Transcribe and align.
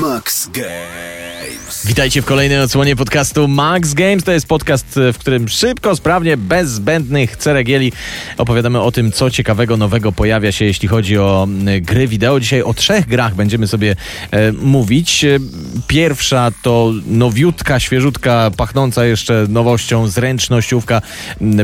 Max 0.00 0.48
Games. 0.52 1.86
Witajcie 1.86 2.22
w 2.22 2.24
kolejnej 2.24 2.60
odsłonie 2.60 2.96
podcastu 2.96 3.48
Max 3.48 3.94
Games. 3.94 4.24
To 4.24 4.32
jest 4.32 4.46
podcast, 4.46 4.86
w 5.12 5.18
którym 5.18 5.48
szybko, 5.48 5.96
sprawnie, 5.96 6.36
bez 6.36 6.70
zbędnych 6.70 7.36
ceregieli 7.36 7.92
opowiadamy 8.38 8.80
o 8.80 8.92
tym, 8.92 9.12
co 9.12 9.30
ciekawego, 9.30 9.76
nowego 9.76 10.12
pojawia 10.12 10.52
się, 10.52 10.64
jeśli 10.64 10.88
chodzi 10.88 11.18
o 11.18 11.48
gry 11.80 12.08
wideo. 12.08 12.40
Dzisiaj 12.40 12.62
o 12.62 12.74
trzech 12.74 13.06
grach 13.06 13.34
będziemy 13.34 13.66
sobie 13.66 13.96
e, 14.30 14.52
mówić. 14.52 15.24
E, 15.24 15.38
Pierwsza 15.86 16.50
to 16.62 16.92
nowiutka, 17.06 17.80
świeżutka, 17.80 18.50
pachnąca 18.56 19.04
jeszcze 19.04 19.46
nowością, 19.48 20.06
zręcznościówka, 20.08 21.02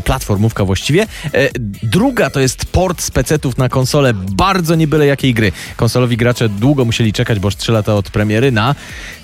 platformówka 0.04 0.64
właściwie. 0.64 1.02
E, 1.34 1.48
Druga 1.82 2.30
to 2.30 2.40
jest 2.40 2.64
port 2.64 3.02
z 3.02 3.10
pecetów 3.10 3.58
na 3.58 3.68
konsolę, 3.68 4.14
bardzo 4.14 4.74
nie 4.74 4.86
byle 4.86 5.06
jakiej 5.06 5.34
gry. 5.34 5.52
Konsolowi 5.76 6.16
gracze 6.16 6.48
długo 6.48 6.84
musieli 6.84 7.12
czekać, 7.12 7.38
bo 7.38 7.48
aż 7.48 7.56
3 7.56 7.72
lata 7.72 7.94
od 7.94 8.10
premiery 8.18 8.52
na 8.52 8.74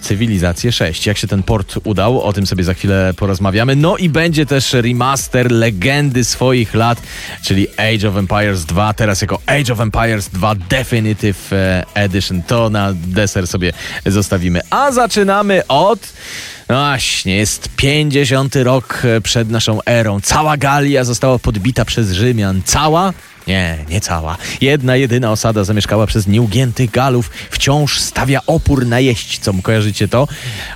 Cywilizację 0.00 0.72
6. 0.72 1.06
Jak 1.06 1.18
się 1.18 1.26
ten 1.26 1.42
port 1.42 1.74
udał, 1.84 2.22
o 2.22 2.32
tym 2.32 2.46
sobie 2.46 2.64
za 2.64 2.74
chwilę 2.74 3.14
porozmawiamy. 3.16 3.76
No 3.76 3.96
i 3.96 4.08
będzie 4.08 4.46
też 4.46 4.72
remaster 4.72 5.52
legendy 5.52 6.24
swoich 6.24 6.74
lat, 6.74 7.02
czyli 7.42 7.66
Age 7.76 8.08
of 8.08 8.16
Empires 8.16 8.64
2, 8.64 8.94
teraz 8.94 9.22
jako 9.22 9.38
Age 9.46 9.72
of 9.72 9.80
Empires 9.80 10.28
2 10.28 10.54
Definitive 10.54 11.52
e, 11.52 11.84
Edition. 11.94 12.42
To 12.42 12.70
na 12.70 12.92
deser 12.92 13.46
sobie 13.46 13.72
zostawimy. 14.06 14.60
A 14.70 14.92
zaczynamy 14.92 15.66
od... 15.68 15.98
No 16.68 16.74
właśnie, 16.74 17.36
jest 17.36 17.68
50 17.76 18.56
rok 18.56 19.02
e, 19.04 19.20
przed 19.20 19.50
naszą 19.50 19.78
erą. 19.86 20.20
Cała 20.20 20.56
Galia 20.56 21.04
została 21.04 21.38
podbita 21.38 21.84
przez 21.84 22.12
Rzymian. 22.12 22.62
Cała? 22.64 23.12
Nie, 23.46 23.78
nie 23.88 24.00
cała. 24.00 24.36
Jedna, 24.60 24.96
jedyna 24.96 25.32
osada 25.32 25.64
zamieszkała 25.64 26.06
przez 26.06 26.26
nieugiętych 26.26 26.90
Galów 26.90 27.30
wciąż 27.50 28.00
stawia 28.00 28.40
opór 28.46 28.86
najeźdźcom. 28.86 29.62
Kojarzycie 29.62 30.08
to? 30.08 30.28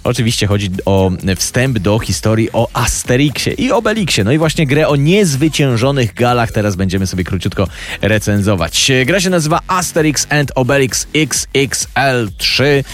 Oczywiście 0.04 0.46
chodzi 0.46 0.70
o 0.84 1.10
wstęp 1.36 1.78
do 1.78 1.98
historii 1.98 2.52
o 2.52 2.68
Asterixie 2.72 3.52
i 3.52 3.72
Obelixie. 3.72 4.24
No 4.24 4.32
i 4.32 4.38
właśnie 4.38 4.66
grę 4.66 4.88
o 4.88 4.96
niezwyciężonych 4.96 6.14
Galach 6.14 6.52
teraz 6.52 6.76
będziemy 6.76 7.06
sobie 7.06 7.24
króciutko 7.24 7.68
recenzować. 8.02 8.90
Gra 9.06 9.20
się 9.20 9.30
nazywa 9.30 9.60
Asterix 9.68 10.26
and 10.30 10.52
Obelix 10.54 11.06
XXL3 11.14 12.84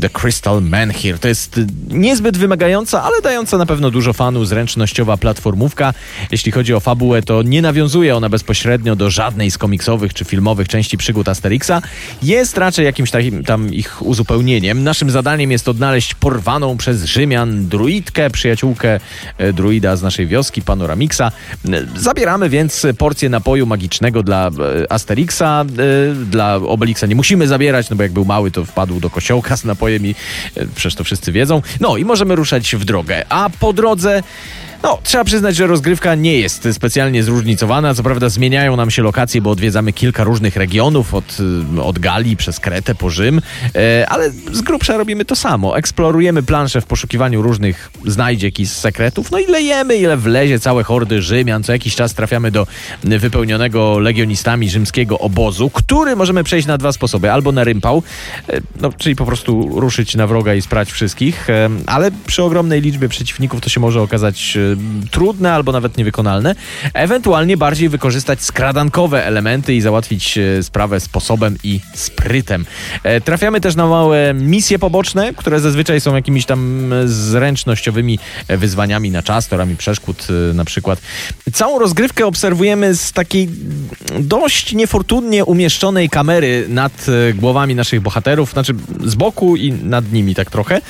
The 0.00 0.08
Crystal 0.10 0.62
Menhir. 0.62 1.18
To 1.18 1.28
jest 1.28 1.60
niezbyt 1.88 2.36
wymagająca, 2.36 3.02
ale 3.02 3.22
dająca 3.22 3.58
na 3.58 3.66
pewno 3.66 3.90
dużo 3.90 4.12
fanu 4.12 4.44
zręcznościowa 4.44 5.16
platformówka. 5.16 5.94
Jeśli 6.30 6.52
chodzi 6.52 6.74
o 6.74 6.80
fabułę, 6.80 7.22
to 7.22 7.42
nie 7.42 7.62
nawiązuje 7.62 8.16
ona 8.16 8.28
bezpośrednio 8.28 8.96
do 8.96 9.10
żadnej 9.22 9.50
z 9.50 9.58
komiksowych 9.58 10.14
czy 10.14 10.24
filmowych 10.24 10.68
części 10.68 10.96
przygód 10.98 11.28
Asterixa. 11.28 11.82
Jest 12.22 12.58
raczej 12.58 12.84
jakimś 12.84 13.10
takim 13.10 13.44
tam 13.44 13.74
ich 13.74 14.02
uzupełnieniem. 14.02 14.84
Naszym 14.84 15.10
zadaniem 15.10 15.50
jest 15.50 15.68
odnaleźć 15.68 16.14
porwaną 16.14 16.76
przez 16.76 17.04
Rzymian 17.04 17.68
druidkę, 17.68 18.30
przyjaciółkę 18.30 19.00
e, 19.38 19.52
druida 19.52 19.96
z 19.96 20.02
naszej 20.02 20.26
wioski, 20.26 20.62
Panoramixa. 20.62 21.20
E, 21.20 21.32
Zabieramy 21.96 22.48
więc 22.48 22.86
porcję 22.98 23.28
napoju 23.28 23.66
magicznego 23.66 24.22
dla 24.22 24.48
e, 24.48 24.92
Asterixa, 24.92 25.64
dla 26.30 26.54
Obelixa 26.54 27.06
nie 27.06 27.14
musimy 27.14 27.46
zabierać, 27.46 27.90
no 27.90 27.96
bo 27.96 28.02
jak 28.02 28.12
był 28.12 28.24
mały, 28.24 28.50
to 28.50 28.64
wpadł 28.64 29.00
do 29.00 29.10
kosiołka 29.10 29.56
z 29.56 29.64
napojem 29.64 30.06
i 30.06 30.14
przecież 30.74 30.94
to 30.94 31.04
wszyscy 31.04 31.32
wiedzą. 31.32 31.62
No 31.80 31.96
i 31.96 32.04
możemy 32.04 32.36
ruszać 32.36 32.76
w 32.76 32.84
drogę. 32.84 33.24
A 33.28 33.50
po 33.60 33.72
drodze 33.72 34.22
no, 34.82 34.98
trzeba 35.02 35.24
przyznać, 35.24 35.56
że 35.56 35.66
rozgrywka 35.66 36.14
nie 36.14 36.38
jest 36.38 36.68
specjalnie 36.72 37.22
zróżnicowana. 37.22 37.94
Co 37.94 38.02
prawda 38.02 38.28
zmieniają 38.28 38.76
nam 38.76 38.90
się 38.90 39.02
lokacje, 39.02 39.42
bo 39.42 39.50
odwiedzamy 39.50 39.92
kilka 39.92 40.24
różnych 40.24 40.56
regionów, 40.56 41.14
od, 41.14 41.38
y, 41.76 41.82
od 41.82 41.98
Galii 41.98 42.36
przez 42.36 42.60
Kretę 42.60 42.94
po 42.94 43.10
Rzym, 43.10 43.40
e, 43.74 44.06
ale 44.08 44.30
z 44.30 44.60
grubsza 44.60 44.96
robimy 44.96 45.24
to 45.24 45.36
samo. 45.36 45.78
Eksplorujemy 45.78 46.42
planszę 46.42 46.80
w 46.80 46.86
poszukiwaniu 46.86 47.42
różnych 47.42 47.90
znajdziek 48.06 48.60
i 48.60 48.66
sekretów, 48.66 49.30
no 49.30 49.38
i 49.38 49.46
lejemy, 49.46 49.96
ile 49.96 50.16
wlezie 50.16 50.60
całe 50.60 50.84
hordy 50.84 51.22
Rzymian. 51.22 51.62
Co 51.62 51.72
jakiś 51.72 51.94
czas 51.94 52.14
trafiamy 52.14 52.50
do 52.50 52.66
wypełnionego 53.04 53.98
legionistami 53.98 54.70
rzymskiego 54.70 55.18
obozu, 55.18 55.70
który 55.70 56.16
możemy 56.16 56.44
przejść 56.44 56.66
na 56.66 56.78
dwa 56.78 56.92
sposoby. 56.92 57.32
Albo 57.32 57.52
na 57.52 57.64
rympał, 57.64 58.02
e, 58.48 58.60
no, 58.80 58.92
czyli 58.98 59.16
po 59.16 59.26
prostu 59.26 59.80
ruszyć 59.80 60.14
na 60.14 60.26
wroga 60.26 60.54
i 60.54 60.62
sprać 60.62 60.92
wszystkich, 60.92 61.50
e, 61.50 61.70
ale 61.86 62.10
przy 62.26 62.42
ogromnej 62.42 62.80
liczbie 62.80 63.08
przeciwników 63.08 63.60
to 63.60 63.68
się 63.68 63.80
może 63.80 64.02
okazać 64.02 64.58
trudne 65.10 65.52
albo 65.52 65.72
nawet 65.72 65.98
niewykonalne. 65.98 66.54
Ewentualnie 66.94 67.56
bardziej 67.56 67.88
wykorzystać 67.88 68.42
skradankowe 68.42 69.26
elementy 69.26 69.74
i 69.74 69.80
załatwić 69.80 70.38
e, 70.38 70.62
sprawę 70.62 71.00
sposobem 71.00 71.56
i 71.64 71.80
sprytem. 71.94 72.64
E, 73.02 73.20
Trafiamy 73.20 73.60
też 73.60 73.76
na 73.76 73.86
małe 73.86 74.34
misje 74.34 74.78
poboczne, 74.78 75.34
które 75.34 75.60
zazwyczaj 75.60 76.00
są 76.00 76.14
jakimiś 76.14 76.46
tam 76.46 76.92
e, 76.92 77.08
zręcznościowymi 77.08 78.18
e, 78.48 78.56
wyzwaniami 78.56 79.10
na 79.10 79.22
czas, 79.22 79.48
torami 79.48 79.76
przeszkód 79.76 80.26
na 80.54 80.64
przykład. 80.64 81.00
Całą 81.52 81.78
rozgrywkę 81.78 82.26
obserwujemy 82.26 82.94
z 82.94 83.12
takiej 83.12 83.48
dość 84.20 84.72
niefortunnie 84.72 85.44
umieszczonej 85.44 86.08
kamery 86.08 86.66
nad 86.68 87.06
e, 87.08 87.32
głowami 87.32 87.74
naszych 87.74 88.00
bohaterów, 88.00 88.52
znaczy 88.52 88.74
z 89.04 89.14
boku 89.14 89.56
i 89.56 89.72
nad 89.72 90.12
nimi 90.12 90.34
tak 90.34 90.50
trochę. 90.50 90.80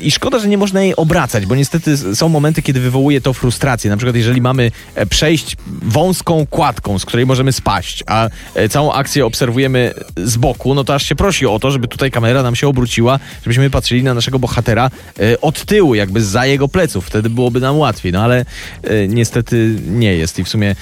I 0.00 0.10
szkoda, 0.10 0.38
że 0.38 0.48
nie 0.48 0.58
można 0.58 0.82
jej 0.82 0.96
obracać, 0.96 1.46
bo 1.46 1.54
niestety 1.54 2.16
są 2.16 2.28
momenty, 2.28 2.62
kiedy 2.62 2.75
wywołuje 2.80 3.20
to 3.20 3.32
frustrację. 3.32 3.90
Na 3.90 3.96
przykład 3.96 4.16
jeżeli 4.16 4.40
mamy 4.40 4.70
e, 4.94 5.06
przejść 5.06 5.56
wąską 5.82 6.46
kładką, 6.50 6.98
z 6.98 7.04
której 7.04 7.26
możemy 7.26 7.52
spaść, 7.52 8.04
a 8.06 8.28
e, 8.54 8.68
całą 8.68 8.92
akcję 8.92 9.26
obserwujemy 9.26 9.94
z 10.16 10.36
boku, 10.36 10.74
no 10.74 10.84
to 10.84 10.94
aż 10.94 11.02
się 11.02 11.14
prosi 11.14 11.46
o 11.46 11.58
to, 11.58 11.70
żeby 11.70 11.88
tutaj 11.88 12.10
kamera 12.10 12.42
nam 12.42 12.56
się 12.56 12.68
obróciła, 12.68 13.18
żebyśmy 13.42 13.70
patrzyli 13.70 14.02
na 14.02 14.14
naszego 14.14 14.38
bohatera 14.38 14.90
e, 15.20 15.40
od 15.40 15.64
tyłu, 15.64 15.94
jakby 15.94 16.24
za 16.24 16.46
jego 16.46 16.68
pleców. 16.68 17.06
Wtedy 17.06 17.30
byłoby 17.30 17.60
nam 17.60 17.78
łatwiej, 17.78 18.12
no 18.12 18.22
ale 18.22 18.44
niestety 19.08 19.76
nie 19.86 20.14
jest 20.14 20.38
i 20.38 20.44
w 20.44 20.48
sumie 20.48 20.76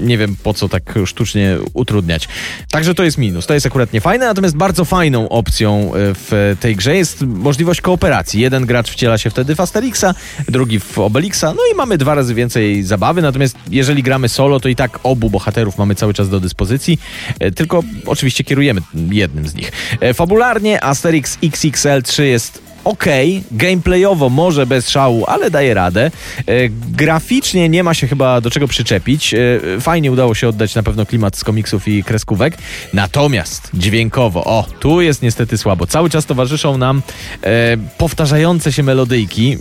nie 0.00 0.18
wiem 0.18 0.36
po 0.42 0.54
co 0.54 0.68
tak 0.68 0.94
sztucznie 1.06 1.58
utrudniać. 1.72 2.28
Także 2.70 2.94
to 2.94 3.04
jest 3.04 3.18
minus. 3.18 3.46
To 3.46 3.54
jest 3.54 3.66
akurat 3.66 3.92
niefajne, 3.92 4.26
natomiast 4.26 4.56
bardzo 4.56 4.84
fajną 4.84 5.28
opcją 5.28 5.92
w 5.94 6.56
tej 6.60 6.76
grze 6.76 6.96
jest 6.96 7.22
możliwość 7.22 7.80
kooperacji. 7.80 8.40
Jeden 8.40 8.66
gracz 8.66 8.90
wciela 8.90 9.18
się 9.18 9.30
wtedy 9.30 9.54
w 9.54 9.60
Asterixa, 9.60 10.14
drugi 10.48 10.80
w 10.80 10.98
Obelixa, 10.98 11.31
no 11.42 11.62
i 11.72 11.76
mamy 11.76 11.98
dwa 11.98 12.14
razy 12.14 12.34
więcej 12.34 12.82
zabawy, 12.82 13.22
natomiast 13.22 13.56
jeżeli 13.70 14.02
gramy 14.02 14.28
solo, 14.28 14.60
to 14.60 14.68
i 14.68 14.76
tak 14.76 14.98
obu 15.02 15.30
bohaterów 15.30 15.78
mamy 15.78 15.94
cały 15.94 16.14
czas 16.14 16.28
do 16.28 16.40
dyspozycji, 16.40 16.98
e, 17.40 17.50
tylko 17.50 17.82
oczywiście 18.06 18.44
kierujemy 18.44 18.80
jednym 19.10 19.48
z 19.48 19.54
nich. 19.54 19.72
E, 20.00 20.14
Fabularnie 20.14 20.84
Asterix 20.84 21.38
XXL 21.42 22.02
3 22.02 22.26
jest 22.26 22.71
ok, 22.84 23.04
gameplayowo 23.50 24.28
może 24.28 24.66
bez 24.66 24.88
szału, 24.88 25.24
ale 25.26 25.50
daje 25.50 25.74
radę. 25.74 26.10
E, 26.46 26.68
graficznie 26.68 27.68
nie 27.68 27.84
ma 27.84 27.94
się 27.94 28.06
chyba 28.06 28.40
do 28.40 28.50
czego 28.50 28.68
przyczepić. 28.68 29.34
E, 29.34 29.38
fajnie 29.80 30.12
udało 30.12 30.34
się 30.34 30.48
oddać 30.48 30.74
na 30.74 30.82
pewno 30.82 31.06
klimat 31.06 31.36
z 31.36 31.44
komiksów 31.44 31.88
i 31.88 32.04
kreskówek. 32.04 32.58
Natomiast 32.92 33.70
dźwiękowo, 33.74 34.44
o, 34.44 34.66
tu 34.80 35.00
jest 35.00 35.22
niestety 35.22 35.58
słabo. 35.58 35.86
Cały 35.86 36.10
czas 36.10 36.26
towarzyszą 36.26 36.78
nam 36.78 37.02
e, 37.42 37.76
powtarzające 37.98 38.72
się 38.72 38.82
melodyjki, 38.82 39.52
e, 39.52 39.56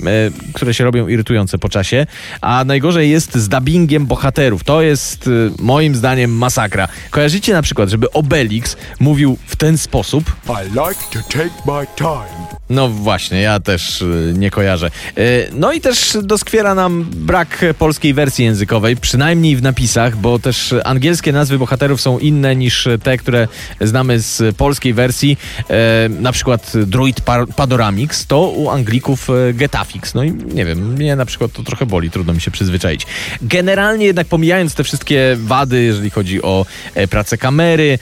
które 0.53 0.73
się 0.73 0.83
robią 0.83 1.07
irytujące 1.07 1.57
po 1.57 1.69
czasie, 1.69 2.05
a 2.41 2.63
najgorzej 2.65 3.09
jest 3.09 3.35
z 3.35 3.49
dubbingiem 3.49 4.05
bohaterów. 4.05 4.63
To 4.63 4.81
jest 4.81 5.27
e, 5.27 5.29
moim 5.59 5.95
zdaniem 5.95 6.31
masakra. 6.37 6.87
Kojarzycie 7.09 7.53
na 7.53 7.61
przykład, 7.61 7.89
żeby 7.89 8.11
Obelix 8.11 8.77
mówił 8.99 9.37
w 9.45 9.55
ten 9.55 9.77
sposób? 9.77 10.23
I 10.47 10.69
like 10.69 11.01
to 11.13 11.19
take 11.29 11.51
my 11.65 11.87
time. 11.95 12.61
No 12.69 12.87
właśnie, 12.87 13.10
ja 13.41 13.59
też 13.59 14.01
y, 14.01 14.33
nie 14.37 14.51
kojarzę. 14.51 14.91
Y, 15.17 15.49
No 15.53 15.73
i 15.73 15.81
też 15.81 16.17
doskwiera 16.23 16.75
nam 16.75 17.05
brak 17.15 17.65
polskiej 17.79 18.13
wersji 18.13 18.45
językowej, 18.45 18.97
przynajmniej 18.97 19.55
w 19.55 19.61
napisach, 19.61 20.17
bo 20.17 20.39
też 20.39 20.73
angielskie 20.83 21.31
nazwy 21.31 21.57
bohaterów 21.59 22.01
są 22.01 22.19
inne 22.19 22.55
niż 22.55 22.87
te, 23.03 23.17
które 23.17 23.47
znamy 23.81 24.19
z 24.19 24.55
polskiej 24.55 24.93
wersji. 24.93 25.37
E, 25.69 26.09
Na 26.09 26.31
przykład 26.31 26.71
druid 26.85 27.21
Pa- 27.21 27.45
Padoramix 27.45 28.25
to 28.25 28.41
u 28.49 28.69
Anglików 28.69 29.27
Getafix. 29.53 30.13
No 30.13 30.23
i 30.23 30.31
nie 30.31 30.65
wiem, 30.65 30.93
mnie 30.93 31.15
na 31.15 31.25
przykład 31.25 31.51
to 31.51 31.63
trochę 31.63 31.85
boli, 31.85 32.11
trudno 32.11 32.33
mi 32.33 32.41
się 32.41 32.51
przyzwyczaić. 32.51 33.05
Generalnie 33.41 34.05
jednak 34.05 34.27
pomijając 34.27 34.75
te 34.75 34.83
wszystkie 34.83 35.37
wady, 35.39 35.81
jeżeli 35.83 36.09
chodzi 36.09 36.41
o 36.41 36.65
e, 36.95 37.07
pracę 37.07 37.37
kamery, 37.37 37.99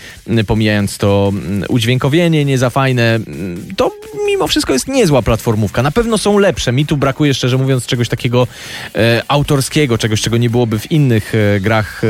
pomijając 0.47 0.97
to 0.97 1.31
m, 1.33 1.63
udźwiękowienie 1.69 2.45
nie 2.45 2.57
za 2.57 2.69
fajne, 2.69 3.15
m, 3.15 3.65
to 3.77 3.91
mimo 4.25 4.47
wszystko 4.47 4.73
jest 4.73 4.87
niezła 4.99 5.21
platformówka. 5.21 5.83
Na 5.83 5.91
pewno 5.91 6.17
są 6.17 6.37
lepsze. 6.37 6.71
Mi 6.71 6.85
tu 6.85 6.97
brakuje, 6.97 7.33
szczerze 7.33 7.57
mówiąc, 7.57 7.85
czegoś 7.85 8.09
takiego 8.09 8.47
e, 8.95 9.23
autorskiego, 9.27 9.97
czegoś, 9.97 10.21
czego 10.21 10.37
nie 10.37 10.49
byłoby 10.49 10.79
w 10.79 10.91
innych 10.91 11.33
e, 11.35 11.59
grach 11.59 12.01
e, 12.03 12.07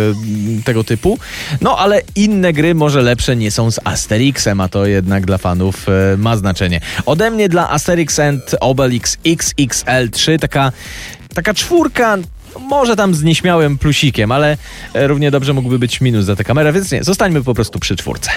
tego 0.63 0.83
typu. 0.83 1.19
No, 1.61 1.77
ale 1.77 2.01
inne 2.15 2.53
gry 2.53 2.75
może 2.75 3.01
lepsze 3.01 3.35
nie 3.35 3.51
są 3.51 3.71
z 3.71 3.79
Asterixem, 3.83 4.61
a 4.61 4.67
to 4.69 4.85
jednak 4.85 5.25
dla 5.25 5.37
fanów 5.37 5.89
e, 5.89 6.17
ma 6.17 6.37
znaczenie. 6.37 6.81
Ode 7.05 7.31
mnie 7.31 7.49
dla 7.49 7.69
Asterix 7.69 8.19
and 8.19 8.55
Obelix 8.59 9.17
XXL3 9.25 10.39
taka, 10.39 10.71
taka 11.33 11.53
czwórka 11.53 12.17
może 12.59 12.95
tam 12.95 13.15
z 13.15 13.23
nieśmiałym 13.23 13.77
plusikiem, 13.77 14.31
ale 14.31 14.57
e, 14.93 15.07
równie 15.07 15.31
dobrze 15.31 15.53
mógłby 15.53 15.79
być 15.79 16.01
minus 16.01 16.25
za 16.25 16.35
tę 16.35 16.43
kamerę, 16.43 16.73
więc 16.73 16.91
nie, 16.91 17.03
zostańmy 17.03 17.43
po 17.43 17.53
prostu 17.53 17.79
przy 17.79 17.95
czwórce. 17.95 18.31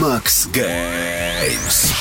Max 0.00 0.46
Games. 0.46 1.92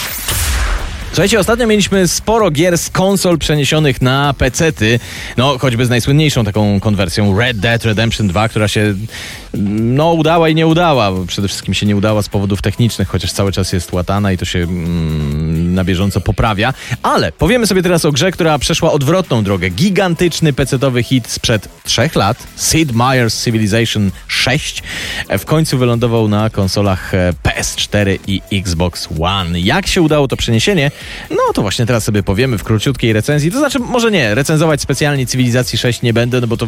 Słuchajcie, 1.16 1.40
ostatnio 1.40 1.68
mieliśmy 1.68 2.08
sporo 2.08 2.52
gier 2.52 2.78
z 2.78 2.90
konsol 2.90 3.38
przeniesionych 3.38 4.02
na 4.02 4.34
PC-ty. 4.34 5.00
No, 5.38 5.58
choćby 5.58 5.86
z 5.86 5.90
najsłynniejszą 5.90 6.46
taką 6.46 6.80
konwersją 6.80 7.40
Red 7.40 7.58
Dead 7.58 7.86
Redemption 7.86 8.28
2, 8.28 8.50
która 8.50 8.68
się 8.68 8.96
no 9.70 10.14
udała 10.14 10.50
i 10.50 10.56
nie 10.56 10.68
udała. 10.68 11.12
Przede 11.28 11.48
wszystkim 11.48 11.74
się 11.74 11.86
nie 11.86 11.96
udała 11.96 12.22
z 12.22 12.30
powodów 12.30 12.62
technicznych, 12.62 13.08
chociaż 13.08 13.32
cały 13.32 13.52
czas 13.52 13.74
jest 13.74 13.94
łatana 13.94 14.32
i 14.32 14.38
to 14.38 14.46
się 14.46 14.60
mm, 14.60 15.74
na 15.74 15.84
bieżąco 15.84 16.22
poprawia. 16.22 16.74
Ale 17.04 17.32
powiemy 17.32 17.68
sobie 17.68 17.84
teraz 17.84 18.06
o 18.06 18.12
grze, 18.12 18.32
która 18.32 18.60
przeszła 18.60 18.92
odwrotną 18.92 19.44
drogę. 19.44 19.70
Gigantyczny 19.70 20.54
PC-towy 20.54 21.04
hit 21.04 21.28
sprzed 21.28 21.70
trzech 21.84 22.16
lat. 22.16 22.48
Sid 22.58 22.94
Meier's 22.94 23.44
Civilization 23.44 24.12
6 24.28 24.84
w 25.40 25.46
końcu 25.46 25.78
wylądował 25.78 26.28
na 26.28 26.50
konsolach 26.50 27.14
e, 27.14 27.34
PS4 27.44 28.20
i 28.28 28.42
Xbox 28.54 29.10
One. 29.20 29.60
Jak 29.60 29.88
się 29.88 30.02
udało 30.02 30.28
to 30.28 30.38
przeniesienie? 30.38 30.92
No 31.30 31.54
to 31.54 31.62
właśnie 31.62 31.86
teraz 31.86 32.04
sobie 32.04 32.24
powiemy 32.24 32.58
w 32.58 32.64
króciutkiej 32.64 33.14
recenzji. 33.14 33.52
To 33.52 33.60
znaczy, 33.60 33.80
może 33.80 34.12
nie, 34.12 34.36
recenzować 34.36 34.82
specjalnie 34.82 35.28
Cywilizacji 35.28 35.78
6 35.78 36.02
nie 36.02 36.14
będę, 36.14 36.42
no 36.42 36.48
bo 36.48 36.58
to 36.58 36.68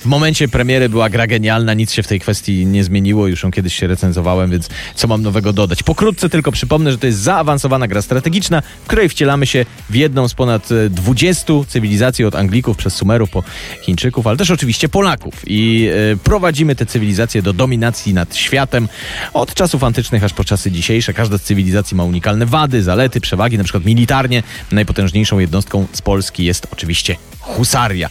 w 0.00 0.06
momencie 0.06 0.48
premiery 0.48 0.88
była 0.88 1.10
gra 1.10 1.26
genialna, 1.26 1.74
nic 1.74 1.92
się 1.92 2.02
w 2.02 2.06
tej 2.06 2.20
kwestii 2.20 2.66
nie 2.66 2.84
zmieniło, 2.84 3.26
już 3.26 3.42
ją 3.42 3.50
kiedyś 3.50 3.74
się 3.74 3.86
recenzowałem, 3.86 4.50
więc 4.50 4.68
co 4.94 5.08
mam 5.08 5.22
nowego 5.22 5.52
dodać? 5.52 5.82
Pokrótce 5.82 6.28
tylko 6.28 6.52
przypomnę, 6.52 6.92
że 6.92 6.98
to 6.98 7.06
jest 7.06 7.18
zaawansowana 7.18 7.88
gra 7.88 8.02
strategiczna, 8.02 8.62
w 8.84 8.86
której 8.86 9.08
wcielamy 9.08 9.46
się 9.46 9.66
w 9.90 9.94
jedną 9.94 10.28
z 10.28 10.34
ponad 10.34 10.68
20 10.90 11.52
e, 11.52 11.64
cywilizacji 11.68 12.24
od 12.24 12.34
Anglików 12.34 12.76
przez 12.76 12.94
Sumerów 12.94 13.30
po 13.30 13.42
Chińczyków, 13.82 14.26
ale 14.26 14.36
też 14.36 14.50
oczywiście 14.50 14.88
Polaków 14.88 15.34
i 15.46 15.88
y, 16.12 16.16
prowadzimy 16.16 16.76
te 16.76 16.86
cywilizacje 16.86 17.42
do 17.42 17.52
dominacji 17.52 18.14
nad 18.14 18.36
światem 18.36 18.88
od 19.32 19.54
czasów 19.54 19.84
antycznych 19.84 20.24
aż 20.24 20.32
po 20.32 20.44
czasy 20.44 20.70
dzisiejsze. 20.70 21.14
Każda 21.14 21.38
z 21.38 21.42
cywilizacji 21.42 21.96
ma 21.96 22.04
unikalne 22.04 22.46
wady, 22.46 22.82
zalety, 22.82 23.20
przewagi, 23.20 23.58
na 23.58 23.64
przykład 23.72 23.86
militarnie 23.86 24.42
najpotężniejszą 24.72 25.38
jednostką 25.38 25.86
z 25.92 26.02
Polski 26.02 26.44
jest 26.44 26.66
oczywiście 26.72 27.16
husaria. 27.40 28.10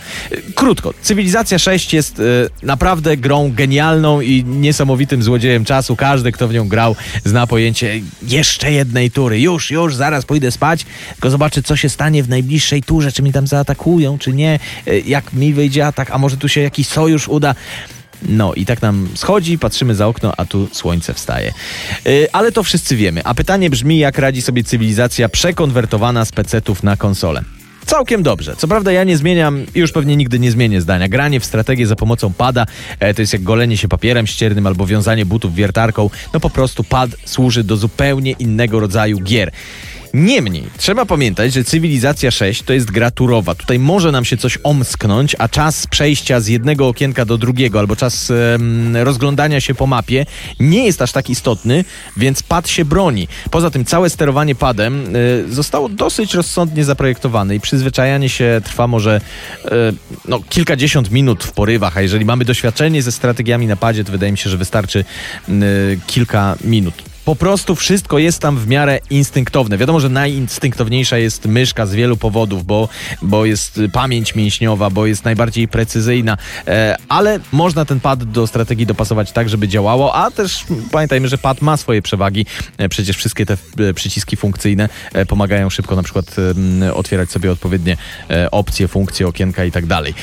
Krótko, 0.56 0.94
Cywilizacja 1.02 1.60
6 1.60 1.94
jest 1.94 2.20
y, 2.20 2.50
naprawdę 2.64 3.18
grą 3.18 3.52
genialną 3.54 4.22
i 4.22 4.44
niesamowitym 4.44 5.24
złodziejem 5.24 5.66
czasu. 5.66 5.96
Każdy, 5.96 6.32
kto 6.32 6.48
w 6.48 6.54
nią 6.54 6.68
grał, 6.68 6.96
zna 7.26 7.48
pojęcie 7.48 8.02
jeszcze 8.22 8.72
jednej 8.72 9.12
tury. 9.12 9.40
Już, 9.40 9.72
już, 9.72 9.96
zaraz 9.96 10.26
pójdę 10.26 10.52
spać, 10.52 10.86
tylko 11.12 11.30
zobaczę, 11.30 11.64
co 11.64 11.76
się 11.76 11.90
stanie 11.90 12.24
w 12.24 12.30
najbliższej 12.30 12.84
turze, 12.84 13.12
czy 13.12 13.24
mi 13.24 13.32
tam 13.32 13.48
zaatakują, 13.48 14.18
czy 14.18 14.34
nie, 14.34 14.60
y, 14.88 15.04
jak 15.06 15.34
mi 15.34 15.54
wyjdzie 15.54 15.88
atak, 15.88 16.12
a 16.12 16.18
może 16.18 16.38
tu 16.38 16.50
się 16.50 16.62
jakiś 16.62 16.88
sojusz 16.88 17.28
uda. 17.28 17.56
No 18.30 18.54
i 18.54 18.66
tak 18.66 18.82
nam 18.82 19.08
schodzi, 19.16 19.58
patrzymy 19.58 19.96
za 19.96 20.08
okno, 20.08 20.34
a 20.38 20.46
tu 20.46 20.68
słońce 20.72 21.14
wstaje. 21.14 21.54
Yy, 22.06 22.28
ale 22.32 22.52
to 22.52 22.64
wszyscy 22.64 22.96
wiemy. 22.96 23.22
A 23.24 23.34
pytanie 23.34 23.70
brzmi, 23.70 23.98
jak 23.98 24.18
radzi 24.18 24.42
sobie 24.42 24.64
cywilizacja 24.64 25.30
przekonwertowana 25.30 26.26
z 26.26 26.32
pecetów 26.32 26.84
na 26.84 26.98
konsolę. 26.98 27.44
Całkiem 27.86 28.24
dobrze. 28.24 28.56
Co 28.56 28.68
prawda 28.68 28.92
ja 28.92 29.04
nie 29.04 29.18
zmieniam, 29.18 29.66
już 29.76 29.92
pewnie 29.92 30.16
nigdy 30.16 30.40
nie 30.40 30.52
zmienię 30.52 30.82
zdania. 30.82 31.08
Granie 31.08 31.40
w 31.40 31.46
strategię 31.46 31.88
za 31.88 31.96
pomocą 31.96 32.34
pada 32.34 32.66
e, 33.00 33.14
to 33.14 33.22
jest 33.22 33.34
jak 33.34 33.44
golenie 33.44 33.78
się 33.78 33.88
papierem 33.88 34.28
ściernym 34.28 34.68
albo 34.68 34.86
wiązanie 34.86 35.26
butów 35.26 35.56
wiertarką. 35.56 36.10
No 36.34 36.40
po 36.40 36.50
prostu 36.50 36.84
pad 36.84 37.10
służy 37.26 37.64
do 37.64 37.78
zupełnie 37.78 38.32
innego 38.32 38.80
rodzaju 38.80 39.20
gier. 39.20 39.52
Niemniej, 40.14 40.64
trzeba 40.78 41.06
pamiętać, 41.06 41.54
że 41.54 41.64
Cywilizacja 41.64 42.32
6 42.32 42.64
to 42.64 42.74
jest 42.74 42.92
gra 42.92 43.12
turowa. 43.12 43.56
Tutaj 43.56 43.80
może 43.80 44.12
nam 44.12 44.26
się 44.26 44.38
coś 44.38 44.58
omsknąć, 44.64 45.36
a 45.40 45.50
czas 45.50 45.88
przejścia 45.88 46.40
z 46.40 46.48
jednego 46.48 46.88
okienka 46.88 47.26
do 47.26 47.38
drugiego, 47.38 47.80
albo 47.80 47.96
czas 47.96 48.30
um, 48.30 48.98
rozglądania 48.98 49.62
się 49.62 49.76
po 49.76 49.88
mapie 49.88 50.26
nie 50.60 50.86
jest 50.86 51.02
aż 51.02 51.12
tak 51.12 51.30
istotny, 51.30 51.86
więc 52.18 52.44
pad 52.44 52.70
się 52.70 52.86
broni. 52.86 53.28
Poza 53.52 53.70
tym 53.70 53.86
całe 53.86 54.10
sterowanie 54.10 54.56
padem 54.56 55.16
y, 55.16 55.46
zostało 55.50 55.90
dosyć 55.90 56.34
rozsądnie 56.34 56.84
zaprojektowane 56.84 57.56
i 57.56 57.60
przyzwyczajanie 57.60 58.30
się 58.30 58.62
trwa 58.64 58.88
może 58.88 59.22
y, 59.66 59.70
no, 60.28 60.40
kilkadziesiąt 60.50 61.12
minut 61.12 61.44
w 61.44 61.52
porywach, 61.52 61.98
a 61.98 62.02
jeżeli 62.02 62.26
mamy 62.26 62.46
doświadczenie 62.46 63.02
ze 63.02 63.12
strategiami 63.12 63.68
na 63.68 63.76
padzie, 63.76 64.04
to 64.04 64.12
wydaje 64.12 64.32
mi 64.32 64.38
się, 64.38 64.50
że 64.50 64.58
wystarczy 64.58 65.06
y, 65.50 66.00
kilka 66.08 66.56
minut 66.64 67.11
po 67.26 67.36
prostu 67.36 67.76
wszystko 67.76 68.20
jest 68.20 68.40
tam 68.40 68.58
w 68.58 68.68
miarę 68.68 69.00
instynktowne. 69.10 69.78
Wiadomo, 69.78 70.00
że 70.00 70.10
najinstynktowniejsza 70.10 71.18
jest 71.18 71.46
myszka 71.46 71.86
z 71.86 71.94
wielu 71.94 72.18
powodów, 72.18 72.66
bo, 72.66 72.90
bo 73.22 73.46
jest 73.46 73.80
pamięć 73.94 74.36
mięśniowa, 74.36 74.90
bo 74.90 75.06
jest 75.06 75.26
najbardziej 75.26 75.68
precyzyjna, 75.68 76.38
e, 76.68 76.98
ale 77.10 77.40
można 77.52 77.86
ten 77.86 78.00
pad 78.00 78.24
do 78.24 78.48
strategii 78.48 78.86
dopasować 78.86 79.32
tak, 79.32 79.50
żeby 79.50 79.68
działało, 79.68 80.16
a 80.16 80.32
też 80.32 80.66
pamiętajmy, 80.92 81.28
że 81.28 81.38
pad 81.38 81.62
ma 81.62 81.78
swoje 81.78 82.02
przewagi. 82.02 82.46
E, 82.78 82.90
przecież 82.90 83.18
wszystkie 83.18 83.46
te 83.46 83.58
e, 83.90 83.94
przyciski 83.94 84.38
funkcyjne 84.38 84.90
pomagają 85.28 85.70
szybko 85.70 85.96
na 85.96 86.04
przykład 86.04 86.36
otwierać 86.94 87.32
sobie 87.32 87.52
odpowiednie 87.52 87.98
opcje, 88.52 88.88
funkcje, 88.88 89.28
okienka 89.28 89.66
i 89.66 89.72
tak 89.72 89.86
dalej. 89.86 90.14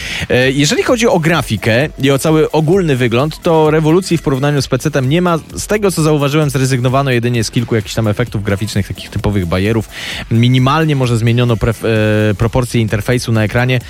Jeżeli 0.52 0.82
chodzi 0.82 1.06
o 1.06 1.18
grafikę 1.18 1.88
i 1.98 2.10
o 2.10 2.18
cały 2.18 2.50
ogólny 2.50 2.96
wygląd, 2.96 3.42
to 3.42 3.70
rewolucji 3.70 4.18
w 4.18 4.22
porównaniu 4.22 4.62
z 4.62 4.68
PC-tem 4.68 5.08
nie 5.08 5.22
ma. 5.22 5.38
Z 5.54 5.66
tego, 5.66 5.90
co 5.90 6.02
zauważyłem, 6.02 6.50
zrezygnowałem 6.50 6.87
zrezygnowano 6.88 7.10
jedynie 7.10 7.44
z 7.44 7.50
kilku 7.50 7.74
jakichś 7.74 7.94
tam 7.94 8.08
efektów 8.08 8.42
graficznych, 8.42 8.88
takich 8.88 9.10
typowych 9.10 9.46
bajerów. 9.46 9.88
Minimalnie 10.30 10.96
może 10.96 11.16
zmieniono 11.16 11.54
e, 11.54 12.34
proporcje 12.34 12.80
interfejsu 12.80 13.32
na 13.32 13.44
ekranie 13.44 13.80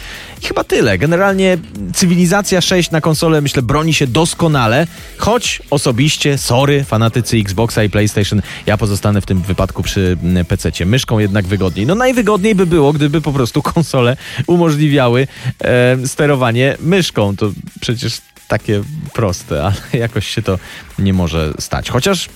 i 0.42 0.46
chyba 0.46 0.64
tyle. 0.64 0.98
Generalnie 0.98 1.58
Cywilizacja 1.94 2.60
6 2.60 2.90
na 2.90 3.00
konsolę 3.00 3.40
myślę 3.40 3.62
broni 3.62 3.94
się 3.94 4.06
doskonale, 4.06 4.86
choć 5.16 5.62
osobiście, 5.70 6.38
sorry, 6.38 6.84
fanatycy 6.84 7.36
Xboxa 7.36 7.84
i 7.84 7.90
PlayStation, 7.90 8.42
ja 8.66 8.76
pozostanę 8.76 9.20
w 9.20 9.26
tym 9.26 9.42
wypadku 9.42 9.82
przy 9.82 10.16
PC-cie. 10.48 10.86
Myszką 10.86 11.18
jednak 11.18 11.46
wygodniej. 11.46 11.86
No 11.86 11.94
najwygodniej 11.94 12.54
by 12.54 12.66
było, 12.66 12.92
gdyby 12.92 13.20
po 13.20 13.32
prostu 13.32 13.62
konsole 13.74 14.16
umożliwiały 14.46 15.28
e, 15.60 15.96
sterowanie 16.06 16.76
myszką. 16.80 17.36
To 17.36 17.52
przecież 17.80 18.20
takie 18.48 18.82
proste, 19.14 19.62
ale 19.66 19.76
jakoś 19.92 20.26
się 20.28 20.42
to 20.42 20.58
nie 20.98 21.12
może 21.12 21.54
stać. 21.58 21.90
Chociaż 21.90 22.28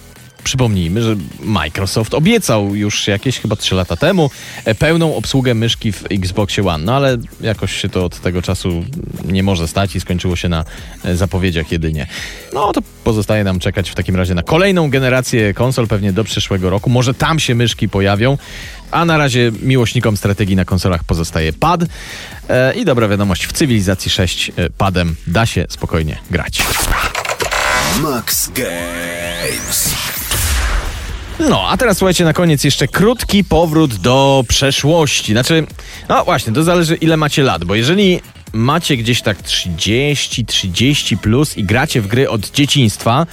Przypomnijmy, 0.45 1.03
że 1.03 1.17
Microsoft 1.41 2.15
obiecał 2.15 2.75
już 2.75 3.09
jakieś 3.09 3.39
chyba 3.39 3.57
3 3.57 3.75
lata 3.75 3.97
temu 3.97 4.31
e, 4.65 4.75
pełną 4.75 5.17
obsługę 5.17 5.55
myszki 5.55 5.93
w 5.93 6.05
Xboxie 6.11 6.67
One, 6.67 6.85
no 6.85 6.97
ale 6.97 7.19
jakoś 7.41 7.77
się 7.77 7.89
to 7.89 8.05
od 8.05 8.21
tego 8.21 8.43
czasu 8.43 8.85
nie 9.25 9.43
może 9.43 9.69
stać 9.69 9.97
i 9.97 10.01
skończyło 10.01 10.37
się 10.37 10.49
na 10.49 10.65
e, 11.05 11.17
zapowiedziach 11.17 11.73
jedynie. 11.73 12.07
No 12.53 12.73
to 12.73 12.81
pozostaje 13.05 13.45
nam 13.45 13.59
czekać 13.59 13.91
w 13.91 13.95
takim 13.95 14.17
razie 14.17 14.35
na 14.35 14.43
kolejną 14.43 14.91
generację 14.91 15.55
konsol, 15.55 15.89
pewnie 15.89 16.13
do 16.13 16.25
przyszłego 16.25 16.71
roku. 16.71 16.91
Może 16.91 17.15
tam 17.15 17.39
się 17.39 17.55
myszki 17.55 17.89
pojawią. 17.89 18.39
A 18.91 19.05
na 19.05 19.19
razie 19.19 19.53
miłośnikom 19.63 20.17
strategii 20.17 20.57
na 20.57 20.65
konsolach 20.65 21.05
pozostaje 21.05 21.53
pad. 21.53 21.81
E, 22.49 22.75
I 22.75 22.85
dobra 22.85 23.09
wiadomość, 23.09 23.47
w 23.47 23.53
Cywilizacji 23.53 24.11
6 24.11 24.53
e, 24.57 24.71
padem 24.71 25.17
da 25.27 25.47
się 25.47 25.67
spokojnie 25.69 26.19
grać. 26.31 26.63
Max 28.03 28.49
Games. 28.49 29.95
No, 31.41 31.69
a 31.69 31.77
teraz 31.77 31.99
słuchajcie, 31.99 32.25
na 32.25 32.33
koniec 32.33 32.65
jeszcze 32.65 32.89
krótki 32.89 33.45
powrót 33.45 33.95
do 33.95 34.45
przeszłości. 34.49 35.33
Znaczy, 35.33 35.67
no 36.09 36.25
właśnie, 36.25 36.53
to 36.53 36.63
zależy 36.63 36.95
ile 36.97 37.17
macie 37.17 37.43
lat, 37.43 37.65
bo 37.65 37.75
jeżeli 37.75 38.21
macie 38.53 38.97
gdzieś 38.97 39.23
tak 39.23 39.43
30, 39.43 40.47
30 40.47 41.17
plus 41.17 41.57
i 41.59 41.65
gracie 41.65 42.01
w 42.01 42.07
gry 42.07 42.31
od 42.31 42.51
dzieciństwa, 42.51 43.27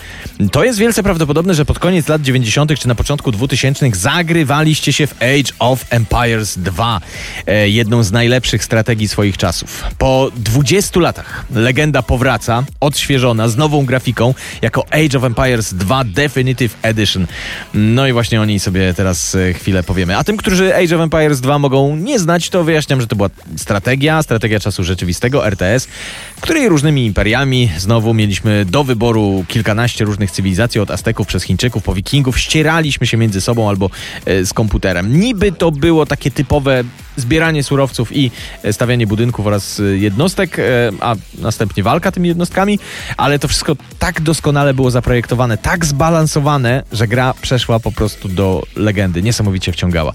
to 0.52 0.64
jest 0.64 0.80
wielce 0.80 1.04
prawdopodobne, 1.04 1.54
że 1.54 1.66
pod 1.66 1.80
koniec 1.80 2.08
lat 2.08 2.22
90. 2.22 2.80
czy 2.80 2.88
na 2.88 2.96
początku 2.96 3.32
2000 3.32 3.90
zagrywaliście 3.94 4.94
się 4.94 5.08
w 5.08 5.16
Age 5.22 5.54
of 5.60 5.86
Empires 5.90 6.58
2, 6.58 7.02
e, 7.48 7.70
jedną 7.70 8.04
z 8.04 8.12
najlepszych 8.12 8.64
strategii 8.64 9.08
swoich 9.08 9.38
czasów. 9.38 9.84
Po 9.98 10.32
20 10.36 11.00
latach 11.00 11.46
legenda 11.56 12.02
powraca, 12.02 12.64
odświeżona, 12.80 13.48
z 13.48 13.58
nową 13.58 13.86
grafiką, 13.86 14.34
jako 14.62 14.86
Age 14.92 15.18
of 15.18 15.24
Empires 15.24 15.74
2 15.74 16.04
Definitive 16.04 16.78
Edition. 16.82 17.28
No 17.74 18.08
i 18.08 18.14
właśnie 18.14 18.42
o 18.42 18.46
niej 18.46 18.60
sobie 18.60 18.94
teraz 18.94 19.36
e, 19.36 19.54
chwilę 19.54 19.84
powiemy. 19.84 20.18
A 20.18 20.24
tym, 20.24 20.38
którzy 20.38 20.76
Age 20.76 20.96
of 20.96 21.02
Empires 21.02 21.42
2 21.42 21.60
mogą 21.60 21.96
nie 21.96 22.20
znać, 22.20 22.50
to 22.50 22.64
wyjaśniam, 22.64 23.02
że 23.02 23.08
to 23.08 23.16
była 23.16 23.30
strategia, 23.58 24.24
strategia 24.24 24.60
czasu 24.60 24.84
rzeczywistego 24.84 25.09
rzeczywistego 25.10 25.48
RTS, 25.48 25.88
w 26.36 26.42
której 26.42 26.70
różnymi 26.70 27.06
imperiami 27.06 27.72
znowu 27.78 28.13
mieliśmy 28.13 28.66
do 28.66 28.84
wyboru 28.84 29.46
kilkanaście 29.48 30.06
różnych 30.06 30.32
cywilizacji, 30.32 30.82
od 30.82 30.92
Azteków 30.92 31.28
przez 31.28 31.44
Chińczyków 31.44 31.84
po 31.84 31.94
Wikingów, 31.94 32.39
ścieraliśmy 32.39 33.08
się 33.08 33.18
między 33.18 33.42
sobą 33.42 33.70
albo 33.70 33.89
e, 34.25 34.46
z 34.46 34.54
komputerem. 34.54 35.20
Niby 35.20 35.51
to 35.51 35.72
było 35.72 36.06
takie 36.06 36.32
typowe 36.32 36.84
zbieranie 37.20 37.64
surowców 37.64 38.16
i 38.16 38.32
e, 38.64 38.74
stawianie 38.74 39.08
budynków 39.08 39.48
oraz 39.48 39.80
e, 39.80 39.84
jednostek, 39.84 40.60
e, 40.60 40.64
a 41.00 41.16
następnie 41.38 41.84
walka 41.84 42.12
tymi 42.12 42.28
jednostkami, 42.28 42.80
ale 43.18 43.40
to 43.40 43.48
wszystko 43.48 43.76
tak 44.00 44.22
doskonale 44.22 44.74
było 44.74 44.92
zaprojektowane, 44.92 45.58
tak 45.58 45.86
zbalansowane, 45.86 46.84
że 46.92 47.08
gra 47.08 47.34
przeszła 47.42 47.80
po 47.80 47.92
prostu 47.92 48.30
do 48.30 48.64
legendy. 48.76 49.22
Niesamowicie 49.22 49.72
wciągała. 49.72 50.14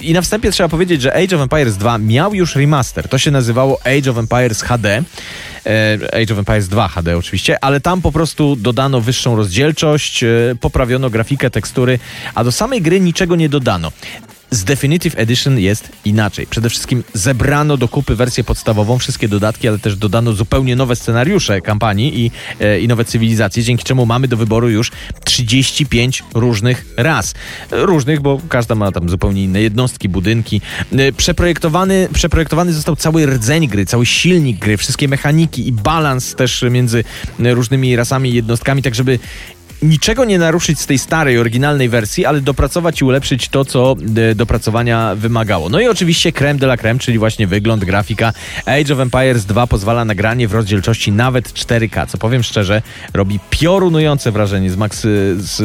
I 0.00 0.12
na 0.12 0.22
wstępie 0.22 0.52
trzeba 0.52 0.68
powiedzieć, 0.68 1.02
że 1.02 1.14
Age 1.14 1.36
of 1.36 1.42
Empires 1.42 1.76
2 1.76 1.98
miał 1.98 2.34
już 2.34 2.56
remaster. 2.56 3.08
To 3.08 3.18
się 3.18 3.30
nazywało 3.30 3.80
Age 3.84 4.10
of 4.10 4.18
Empires 4.18 4.62
HD. 4.62 5.02
Age 6.12 6.32
of 6.32 6.38
Empires 6.38 6.68
2 6.68 6.88
HD 6.88 7.16
oczywiście, 7.16 7.64
ale 7.64 7.80
tam 7.80 8.02
po 8.02 8.12
prostu 8.12 8.56
dodano 8.56 9.00
wyższą 9.00 9.36
rozdzielczość, 9.36 10.24
poprawiono 10.60 11.10
grafikę, 11.10 11.50
tekstury, 11.50 11.98
a 12.34 12.44
do 12.44 12.52
samej 12.52 12.82
gry 12.82 13.00
niczego 13.00 13.36
nie 13.36 13.48
dodano. 13.48 13.92
Z 14.50 14.64
Definitive 14.64 15.18
Edition 15.18 15.58
jest 15.58 15.88
inaczej. 16.04 16.46
Przede 16.46 16.70
wszystkim 16.70 17.04
zebrano 17.14 17.76
do 17.76 17.88
kupy 17.88 18.16
wersję 18.16 18.44
podstawową, 18.44 18.98
wszystkie 18.98 19.28
dodatki, 19.28 19.68
ale 19.68 19.78
też 19.78 19.96
dodano 19.96 20.32
zupełnie 20.32 20.76
nowe 20.76 20.96
scenariusze 20.96 21.60
kampanii 21.60 22.20
i, 22.20 22.30
e, 22.60 22.80
i 22.80 22.88
nowe 22.88 23.04
cywilizacje, 23.04 23.62
dzięki 23.62 23.84
czemu 23.84 24.06
mamy 24.06 24.28
do 24.28 24.36
wyboru 24.36 24.68
już 24.68 24.92
35 25.24 26.24
różnych 26.34 26.86
ras. 26.96 27.34
Różnych, 27.70 28.20
bo 28.20 28.40
każda 28.48 28.74
ma 28.74 28.92
tam 28.92 29.08
zupełnie 29.08 29.44
inne 29.44 29.62
jednostki, 29.62 30.08
budynki. 30.08 30.60
E, 30.92 31.12
Przeprojektowany, 31.12 32.08
przeprojektowany 32.12 32.72
został 32.72 32.96
cały 32.96 33.26
rdzeń 33.26 33.68
gry, 33.68 33.86
cały 33.86 34.06
silnik 34.06 34.58
gry, 34.58 34.76
wszystkie 34.76 35.08
mechaniki 35.08 35.68
i 35.68 35.72
balans 35.72 36.34
też 36.34 36.64
między 36.70 37.04
e, 37.40 37.54
różnymi 37.54 37.96
rasami 37.96 38.30
i 38.30 38.34
jednostkami, 38.34 38.82
tak 38.82 38.94
żeby 38.94 39.18
niczego 39.82 40.24
nie 40.24 40.38
naruszyć 40.38 40.80
z 40.80 40.86
tej 40.86 40.98
starej, 40.98 41.38
oryginalnej 41.38 41.88
wersji, 41.88 42.26
ale 42.26 42.40
dopracować 42.40 43.00
i 43.00 43.04
ulepszyć 43.04 43.48
to, 43.48 43.64
co 43.64 43.96
e, 44.30 44.34
dopracowania 44.34 45.14
wymagało. 45.14 45.68
No 45.68 45.80
i 45.80 45.88
oczywiście 45.88 46.32
creme 46.32 46.58
de 46.58 46.66
la 46.66 46.76
creme, 46.76 46.98
czyli 47.00 47.18
właśnie 47.18 47.46
wygląd, 47.46 47.84
grafika. 47.84 48.32
Age 48.66 48.94
of 48.94 49.00
Empires 49.00 49.44
2 49.44 49.66
pozwala 49.66 50.04
na 50.04 50.14
granie 50.14 50.48
w 50.48 50.52
rozdzielczości 50.52 51.12
nawet 51.12 51.52
4K, 51.52 52.06
co 52.06 52.18
powiem 52.18 52.42
szczerze, 52.42 52.82
robi 53.14 53.40
piorunujące 53.50 54.32
wrażenie 54.32 54.70
z, 54.70 54.76
maks- 54.76 55.36
z, 55.38 55.56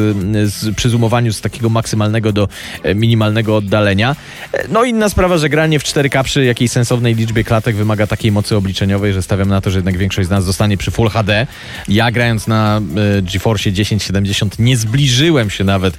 z 0.52 0.74
przyzumowaniu 0.76 1.32
z 1.32 1.40
takiego 1.40 1.68
maksymalnego 1.68 2.32
do 2.32 2.48
e, 2.82 2.94
minimalnego 2.94 3.56
oddalenia. 3.56 4.16
E, 4.52 4.68
No 4.68 4.84
inna 4.84 5.08
sprawa, 5.08 5.38
że 5.38 5.48
granie 5.48 5.78
w 5.78 5.84
4K 5.84 6.24
przy 6.24 6.44
jakiejś 6.44 6.70
sensownej 6.70 7.14
liczbie 7.14 7.44
klatek 7.44 7.76
wymaga 7.76 8.06
takiej 8.06 8.32
mocy 8.32 8.56
obliczeniowej, 8.56 9.12
że 9.12 9.22
stawiam 9.22 9.48
na 9.48 9.60
to, 9.60 9.70
że 9.70 9.78
jednak 9.78 9.98
większość 9.98 10.28
z 10.28 10.30
nas 10.30 10.44
zostanie 10.44 10.76
przy 10.76 10.90
Full 10.90 11.08
HD. 11.08 11.46
Ja 11.88 12.10
grając 12.10 12.46
na 12.46 12.80
e, 13.18 13.22
GeForce 13.22 13.72
1070 14.02 14.58
nie 14.58 14.76
zbliżyłem 14.76 15.50
się 15.50 15.64
nawet 15.64 15.98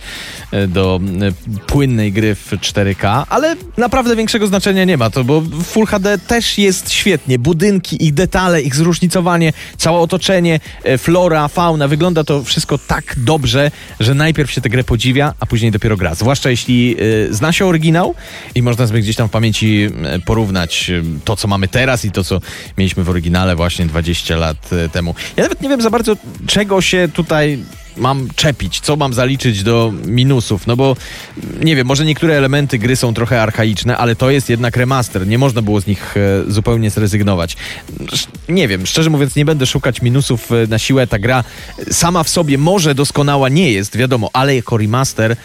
e, 0.51 0.67
do 0.67 1.00
e, 1.22 1.60
płynnej 1.67 2.12
gry 2.12 2.36
w 2.36 2.51
4K, 2.51 3.24
ale 3.29 3.55
naprawdę 3.77 4.15
większego 4.15 4.48
znaczenia 4.48 4.83
nie 4.83 4.98
ma 4.98 5.10
to, 5.10 5.24
bo 5.24 5.43
Full 5.63 5.86
HD 5.86 6.17
też 6.17 6.57
jest 6.57 6.91
świetnie. 6.91 7.39
Budynki, 7.39 8.05
ich 8.05 8.13
detale, 8.13 8.62
ich 8.62 8.75
zróżnicowanie, 8.75 9.53
całe 9.77 10.00
otoczenie, 10.00 10.60
e, 10.83 10.98
flora, 10.98 11.48
fauna, 11.48 11.88
wygląda 11.88 12.24
to 12.24 12.43
wszystko 12.43 12.77
tak 12.77 13.15
dobrze, 13.17 13.72
że 14.00 14.13
najpierw 14.13 14.51
się 14.51 14.62
tę 14.62 14.69
grę 14.69 14.83
podziwia, 14.83 15.33
a 15.39 15.45
później 15.45 15.72
dopiero 15.72 15.98
gra. 15.98 16.15
Zwłaszcza 16.15 16.50
jeśli 16.50 16.95
zna 17.29 17.51
się 17.51 17.65
oryginał 17.65 18.15
i 18.55 18.62
można 18.62 18.88
sobie 18.88 19.01
gdzieś 19.01 19.15
tam 19.15 19.27
w 19.27 19.31
pamięci 19.31 19.89
porównać 20.25 20.91
to, 21.25 21.36
co 21.36 21.48
mamy 21.48 21.67
teraz 21.67 22.05
i 22.05 22.12
to, 22.12 22.24
co 22.24 22.41
mieliśmy 22.77 23.03
w 23.03 23.10
oryginale 23.10 23.55
właśnie 23.55 23.86
20 23.86 24.36
lat 24.36 24.69
temu. 24.91 25.15
Ja 25.38 25.43
nawet 25.43 25.62
nie 25.62 25.69
wiem 25.69 25.81
za 25.81 25.89
bardzo, 25.89 26.15
czego 26.48 26.81
się 26.81 27.10
tutaj 27.13 27.60
mam 27.97 28.27
czepić, 28.35 28.79
co 28.79 28.95
mam 28.95 29.13
zaliczyć 29.13 29.63
do 29.63 29.93
minusów, 30.05 30.67
no 30.67 30.75
bo 30.75 30.95
nie 31.63 31.75
wiem, 31.75 31.88
może 31.88 32.05
niektóre 32.05 32.38
elementy 32.38 32.77
gry 32.79 32.95
są 32.95 33.13
trochę 33.13 33.41
archaiczne, 33.41 33.97
ale 33.97 34.15
to 34.15 34.29
jest 34.29 34.50
jednak 34.50 34.77
remaster, 34.77 35.27
nie 35.27 35.38
można 35.38 35.62
było 35.62 35.81
z 35.81 35.88
nich 35.88 36.15
e, 36.17 36.51
zupełnie 36.51 36.89
zrezygnować. 36.89 37.57
Nie 38.50 38.67
wiem, 38.67 38.85
szczerze 38.85 39.09
mówiąc 39.09 39.35
nie 39.35 39.45
będę 39.45 39.65
szukać 39.65 40.01
minusów 40.01 40.51
e, 40.51 40.67
na 40.67 40.79
siłę, 40.79 41.07
ta 41.07 41.19
gra 41.19 41.43
sama 41.91 42.23
w 42.23 42.29
sobie 42.29 42.57
może 42.57 42.95
doskonała 42.95 43.50
nie 43.50 43.71
jest, 43.71 43.97
wiadomo, 43.97 44.29
ale 44.33 44.55
jako 44.55 44.77
remaster 44.77 45.35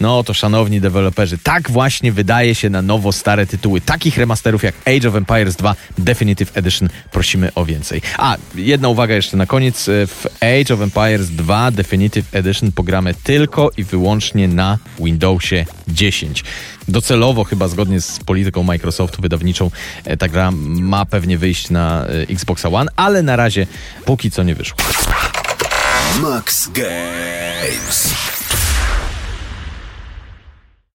no 0.00 0.24
to 0.24 0.34
szanowni 0.34 0.80
deweloperzy, 0.80 1.38
tak 1.38 1.70
właśnie 1.70 2.12
wydaje 2.12 2.54
się 2.54 2.70
na 2.70 2.82
nowo 2.82 3.12
stare 3.12 3.46
tytuły. 3.46 3.80
Takich 3.80 4.18
remasterów 4.18 4.62
jak 4.62 4.74
Age 4.84 5.08
of 5.08 5.14
Empires 5.14 5.56
2 5.56 5.74
Definitive 5.98 6.56
Edition 6.56 6.88
prosimy 7.12 7.54
o 7.54 7.64
więcej. 7.64 8.02
A, 8.18 8.36
jedna 8.54 8.88
uwaga 8.88 9.14
jeszcze 9.14 9.36
na 9.36 9.46
koniec. 9.46 9.84
W 9.86 10.26
Age 10.40 10.74
of 10.74 10.80
Empires 10.80 11.30
2 11.30 11.70
Definitive 11.70 12.34
Edition 12.34 12.72
pogramy 12.72 13.14
tylko 13.14 13.70
i 13.76 13.84
wyłącznie 13.84 14.48
na 14.48 14.78
Windowsie 14.98 15.66
10. 15.88 16.44
Docelowo, 16.88 17.44
chyba 17.44 17.68
zgodnie 17.68 18.00
z 18.00 18.18
polityką 18.18 18.62
Microsoftu 18.62 19.22
wydawniczą, 19.22 19.70
e, 20.04 20.16
ta 20.16 20.28
gra 20.28 20.50
ma 20.64 21.06
pewnie 21.06 21.38
wyjść 21.38 21.70
na 21.70 22.06
e, 22.06 22.22
Xboxa 22.32 22.68
One, 22.68 22.90
ale 22.96 23.22
na 23.22 23.36
razie 23.36 23.66
póki 24.04 24.30
co 24.30 24.42
nie 24.42 24.54
wyszło. 24.54 24.76
Max 26.20 26.68
Games. 26.68 28.33